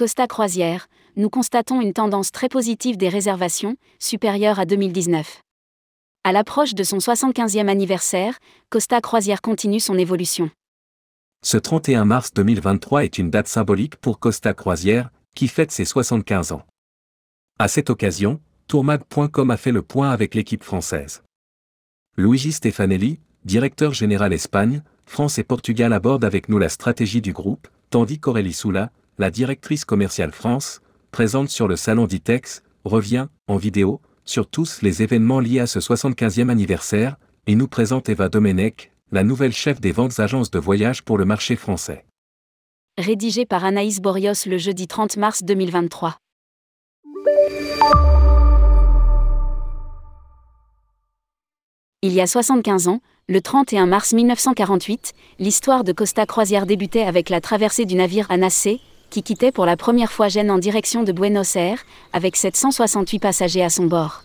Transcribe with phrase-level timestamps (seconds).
[0.00, 5.42] Costa Croisière, nous constatons une tendance très positive des réservations, supérieure à 2019.
[6.24, 8.38] À l'approche de son 75e anniversaire,
[8.70, 10.48] Costa Croisière continue son évolution.
[11.44, 16.52] Ce 31 mars 2023 est une date symbolique pour Costa Croisière, qui fête ses 75
[16.52, 16.62] ans.
[17.58, 21.22] À cette occasion, tourmag.com a fait le point avec l'équipe française.
[22.16, 27.68] Luigi Stefanelli, directeur général Espagne, France et Portugal aborde avec nous la stratégie du groupe,
[27.90, 34.00] tandis qu'Aurélie Soula, la directrice commerciale France, présente sur le salon d'ITEX, revient, en vidéo,
[34.24, 39.22] sur tous les événements liés à ce 75e anniversaire, et nous présente Eva Domenech, la
[39.22, 42.06] nouvelle chef des ventes agences de voyage pour le marché français.
[42.96, 46.16] Rédigé par Anaïs Borios le jeudi 30 mars 2023.
[52.00, 57.28] Il y a 75 ans, le 31 mars 1948, l'histoire de Costa Croisière débutait avec
[57.28, 58.80] la traversée du navire Anacé,
[59.10, 63.62] qui quittait pour la première fois Gênes en direction de Buenos Aires, avec 768 passagers
[63.62, 64.22] à son bord.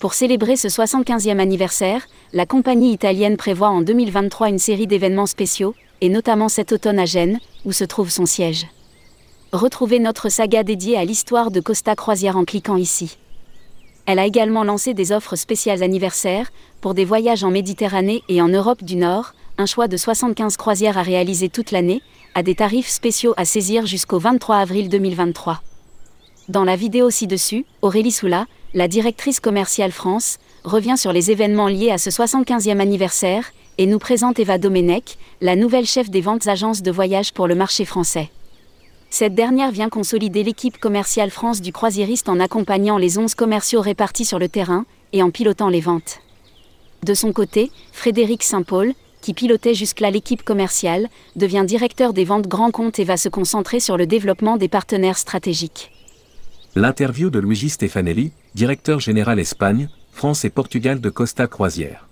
[0.00, 5.74] Pour célébrer ce 75e anniversaire, la compagnie italienne prévoit en 2023 une série d'événements spéciaux,
[6.00, 8.66] et notamment cet automne à Gênes, où se trouve son siège.
[9.52, 13.16] Retrouvez notre saga dédiée à l'histoire de Costa Croisière en cliquant ici.
[14.04, 18.48] Elle a également lancé des offres spéciales anniversaires, pour des voyages en Méditerranée et en
[18.48, 22.02] Europe du Nord, un choix de 75 croisières à réaliser toute l'année,
[22.36, 25.62] à des tarifs spéciaux à saisir jusqu'au 23 avril 2023.
[26.50, 31.90] Dans la vidéo ci-dessus, Aurélie Soula, la directrice commerciale France, revient sur les événements liés
[31.90, 36.82] à ce 75e anniversaire, et nous présente Eva Domenech, la nouvelle chef des ventes agences
[36.82, 38.28] de voyage pour le marché français.
[39.08, 44.26] Cette dernière vient consolider l'équipe commerciale France du croisiériste en accompagnant les 11 commerciaux répartis
[44.26, 46.20] sur le terrain et en pilotant les ventes.
[47.02, 52.70] De son côté, Frédéric Saint-Paul, qui pilotait jusque-là l'équipe commerciale, devient directeur des ventes grands
[52.70, 55.90] comptes et va se concentrer sur le développement des partenaires stratégiques.
[56.74, 62.06] L'interview de Luigi Stefanelli, directeur général Espagne, France et Portugal de Costa Croisière.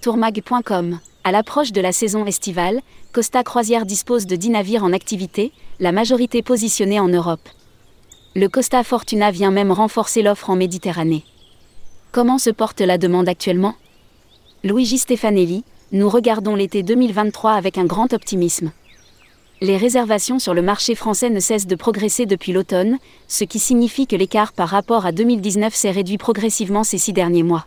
[0.00, 2.80] Tourmag.com À l'approche de la saison estivale,
[3.12, 7.48] Costa Croisière dispose de 10 navires en activité, la majorité positionnés en Europe.
[8.34, 11.24] Le Costa Fortuna vient même renforcer l'offre en Méditerranée.
[12.12, 13.74] Comment se porte la demande actuellement?
[14.62, 18.72] Luigi Stefanelli, nous regardons l'été 2023 avec un grand optimisme.
[19.60, 22.98] Les réservations sur le marché français ne cessent de progresser depuis l'automne,
[23.28, 27.44] ce qui signifie que l'écart par rapport à 2019 s'est réduit progressivement ces six derniers
[27.44, 27.66] mois.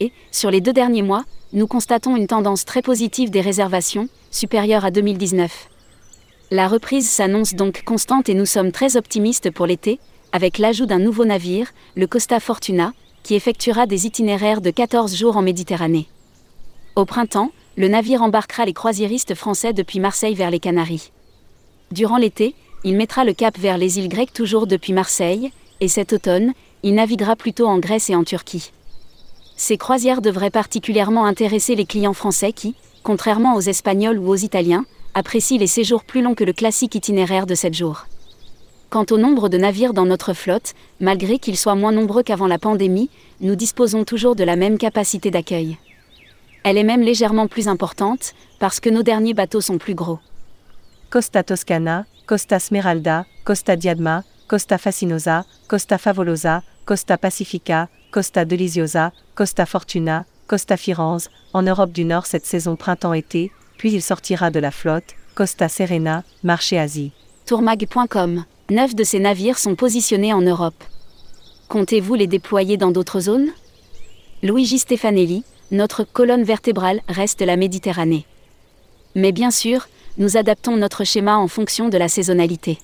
[0.00, 4.84] Et, sur les deux derniers mois, nous constatons une tendance très positive des réservations, supérieure
[4.84, 5.68] à 2019.
[6.50, 9.98] La reprise s'annonce donc constante et nous sommes très optimistes pour l'été,
[10.32, 12.92] avec l'ajout d'un nouveau navire, le Costa Fortuna,
[13.24, 16.06] qui effectuera des itinéraires de 14 jours en Méditerranée.
[16.96, 21.10] Au printemps, le navire embarquera les croisiéristes français depuis Marseille vers les Canaries.
[21.90, 25.50] Durant l'été, il mettra le cap vers les îles grecques toujours depuis Marseille,
[25.80, 26.52] et cet automne,
[26.84, 28.70] il naviguera plutôt en Grèce et en Turquie.
[29.56, 34.84] Ces croisières devraient particulièrement intéresser les clients français qui, contrairement aux Espagnols ou aux Italiens,
[35.14, 38.06] apprécient les séjours plus longs que le classique itinéraire de 7 jours.
[38.90, 42.58] Quant au nombre de navires dans notre flotte, malgré qu'ils soient moins nombreux qu'avant la
[42.58, 43.10] pandémie,
[43.40, 45.76] nous disposons toujours de la même capacité d'accueil.
[46.64, 50.18] Elle est même légèrement plus importante, parce que nos derniers bateaux sont plus gros.
[51.10, 59.66] Costa Toscana, Costa Smeralda, Costa Diadma, Costa Fascinosa, Costa Favolosa, Costa Pacifica, Costa Deliziosa, Costa
[59.66, 64.70] Fortuna, Costa Firenze, en Europe du Nord cette saison printemps-été, puis il sortira de la
[64.70, 67.12] flotte, Costa Serena, marché Asie.
[67.44, 70.82] Tourmag.com Neuf de ces navires sont positionnés en Europe.
[71.68, 73.50] Comptez-vous les déployer dans d'autres zones?
[74.42, 78.26] Luigi Stefanelli, notre colonne vertébrale reste la Méditerranée.
[79.14, 79.88] Mais bien sûr,
[80.18, 82.78] nous adaptons notre schéma en fonction de la saisonnalité.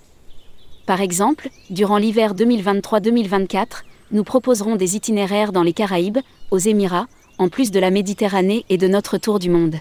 [0.87, 6.19] Par exemple, durant l'hiver 2023-2024, nous proposerons des itinéraires dans les Caraïbes,
[6.51, 7.07] aux Émirats,
[7.39, 9.77] en plus de la Méditerranée et de notre tour du monde.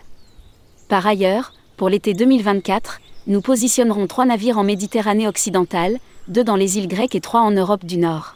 [0.88, 5.98] Par ailleurs, pour l'été 2024, nous positionnerons trois navires en Méditerranée occidentale,
[6.28, 8.36] deux dans les îles grecques et trois en Europe du Nord.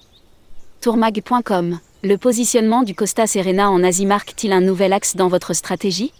[0.81, 6.11] Tourmag.com Le positionnement du Costa Serena en Asie marque-t-il un nouvel axe dans votre stratégie?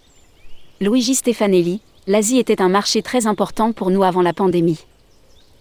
[0.80, 4.86] Luigi Stefanelli, l'Asie était un marché très important pour nous avant la pandémie.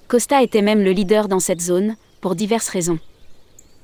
[0.07, 2.99] Costa était même le leader dans cette zone, pour diverses raisons.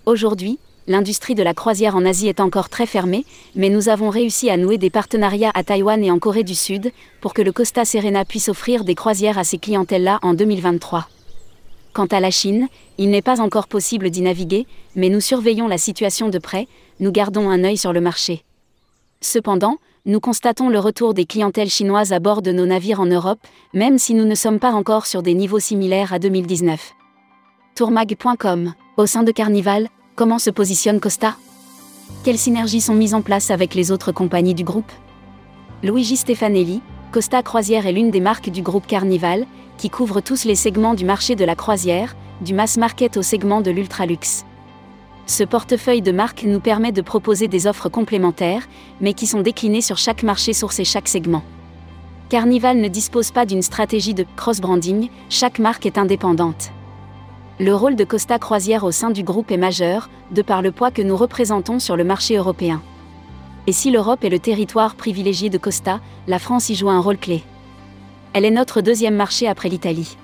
[0.05, 4.49] Aujourd'hui, l'industrie de la croisière en Asie est encore très fermée, mais nous avons réussi
[4.49, 7.83] à nouer des partenariats à Taïwan et en Corée du Sud, pour que le Costa
[7.83, 11.05] Serena puisse offrir des croisières à ces clientèles-là en 2023.
[11.93, 15.77] Quant à la Chine, il n'est pas encore possible d'y naviguer, mais nous surveillons la
[15.77, 16.67] situation de près,
[16.99, 18.43] nous gardons un œil sur le marché.
[19.21, 23.39] Cependant, nous constatons le retour des clientèles chinoises à bord de nos navires en Europe,
[23.73, 26.93] même si nous ne sommes pas encore sur des niveaux similaires à 2019.
[27.75, 31.35] Tourmag.com Au sein de Carnival, comment se positionne Costa?
[32.23, 34.91] Quelles synergies sont mises en place avec les autres compagnies du groupe?
[35.83, 39.47] Luigi Stefanelli, Costa Croisière est l'une des marques du groupe Carnival,
[39.79, 43.61] qui couvre tous les segments du marché de la croisière, du mass market au segment
[43.61, 44.45] de l'ultraluxe.
[45.25, 48.67] Ce portefeuille de marques nous permet de proposer des offres complémentaires,
[49.01, 51.41] mais qui sont déclinées sur chaque marché source et chaque segment.
[52.29, 56.71] Carnival ne dispose pas d'une stratégie de cross-branding, chaque marque est indépendante.
[57.59, 60.91] Le rôle de Costa Croisière au sein du groupe est majeur, de par le poids
[60.91, 62.83] que nous représentons sur le marché européen.
[63.69, 67.19] Et si l'Europe est le territoire privilégié de Costa, la France y joue un rôle
[67.19, 67.43] clé.
[68.33, 70.17] Elle est notre deuxième marché après l'Italie.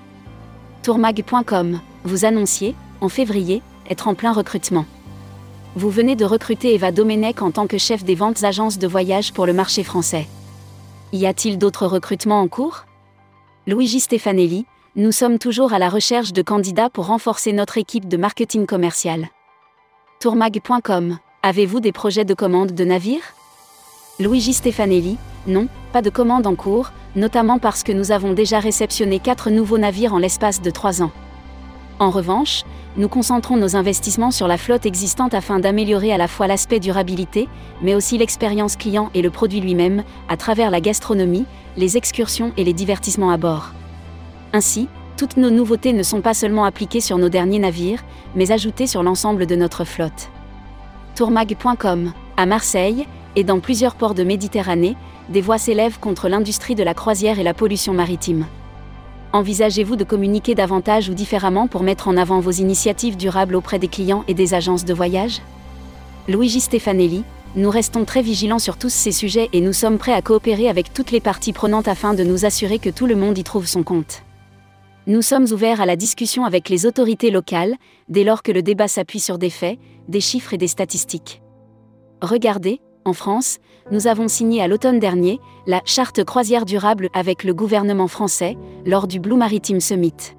[0.82, 4.84] Tourmag.com, vous annonciez, en février, être en plein recrutement.
[5.76, 9.32] Vous venez de recruter Eva Domenech en tant que chef des ventes agences de voyage
[9.32, 10.26] pour le marché français.
[11.12, 12.84] Y a-t-il d'autres recrutements en cours?
[13.68, 14.66] Luigi Stefanelli,
[14.96, 19.28] nous sommes toujours à la recherche de candidats pour renforcer notre équipe de marketing commercial.
[20.18, 23.35] Tourmag.com, avez-vous des projets de commande de navires?
[24.18, 29.18] Luigi Stefanelli, non, pas de commande en cours, notamment parce que nous avons déjà réceptionné
[29.18, 31.10] quatre nouveaux navires en l'espace de trois ans.
[31.98, 32.64] En revanche,
[32.96, 37.46] nous concentrons nos investissements sur la flotte existante afin d'améliorer à la fois l'aspect durabilité,
[37.82, 41.44] mais aussi l'expérience client et le produit lui-même, à travers la gastronomie,
[41.76, 43.72] les excursions et les divertissements à bord.
[44.54, 44.88] Ainsi,
[45.18, 48.02] toutes nos nouveautés ne sont pas seulement appliquées sur nos derniers navires,
[48.34, 50.30] mais ajoutées sur l'ensemble de notre flotte.
[51.16, 54.96] Tourmag.com, à Marseille, et dans plusieurs ports de Méditerranée,
[55.28, 58.46] des voix s'élèvent contre l'industrie de la croisière et la pollution maritime.
[59.32, 63.88] Envisagez-vous de communiquer davantage ou différemment pour mettre en avant vos initiatives durables auprès des
[63.88, 65.42] clients et des agences de voyage?
[66.26, 67.22] Luigi Stefanelli,
[67.54, 70.92] nous restons très vigilants sur tous ces sujets et nous sommes prêts à coopérer avec
[70.92, 73.82] toutes les parties prenantes afin de nous assurer que tout le monde y trouve son
[73.82, 74.22] compte.
[75.06, 77.76] Nous sommes ouverts à la discussion avec les autorités locales,
[78.08, 79.78] dès lors que le débat s'appuie sur des faits,
[80.08, 81.42] des chiffres et des statistiques.
[82.20, 83.58] Regardez, en France,
[83.90, 89.06] nous avons signé à l'automne dernier la Charte croisière durable avec le gouvernement français lors
[89.06, 90.34] du Blue Maritime Summit.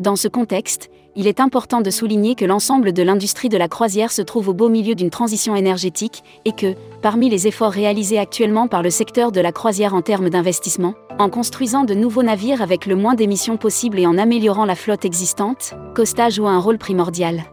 [0.00, 4.10] Dans ce contexte, il est important de souligner que l'ensemble de l'industrie de la croisière
[4.10, 8.66] se trouve au beau milieu d'une transition énergétique et que, parmi les efforts réalisés actuellement
[8.66, 12.86] par le secteur de la croisière en termes d'investissement, en construisant de nouveaux navires avec
[12.86, 17.44] le moins d'émissions possible et en améliorant la flotte existante, Costa joue un rôle primordial.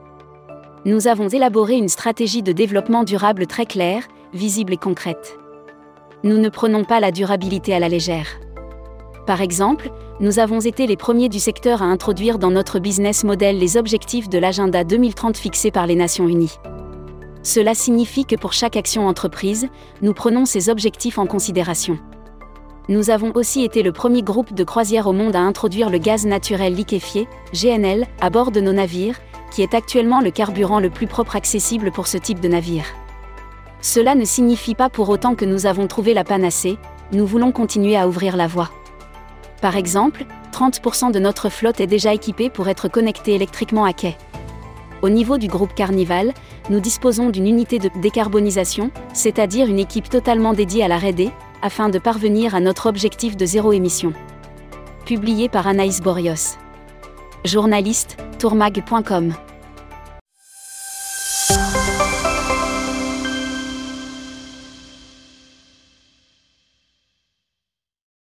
[0.83, 5.38] Nous avons élaboré une stratégie de développement durable très claire, visible et concrète.
[6.24, 8.39] Nous ne prenons pas la durabilité à la légère.
[9.28, 13.60] Par exemple, nous avons été les premiers du secteur à introduire dans notre business model
[13.60, 16.57] les objectifs de l'agenda 2030 fixés par les Nations Unies.
[17.44, 19.68] Cela signifie que pour chaque action entreprise,
[20.01, 22.00] nous prenons ces objectifs en considération.
[22.89, 26.25] Nous avons aussi été le premier groupe de croisière au monde à introduire le gaz
[26.25, 29.19] naturel liquéfié, GNL, à bord de nos navires,
[29.51, 32.86] qui est actuellement le carburant le plus propre accessible pour ce type de navire.
[33.81, 36.77] Cela ne signifie pas pour autant que nous avons trouvé la panacée,
[37.12, 38.69] nous voulons continuer à ouvrir la voie.
[39.62, 44.18] Par exemple, 30% de notre flotte est déjà équipée pour être connectée électriquement à quai.
[45.01, 46.33] Au niveau du groupe Carnival,
[46.69, 51.31] nous disposons d'une unité de décarbonisation, c'est-à-dire une équipe totalement dédiée à la RD,
[51.62, 54.14] afin de parvenir à notre objectif de zéro émission.
[55.06, 56.57] Publié par Anaïs Borios.
[57.45, 59.33] Journaliste, tourmag.com.